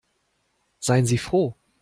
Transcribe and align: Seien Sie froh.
Seien 0.79 1.05
Sie 1.05 1.19
froh. 1.19 1.53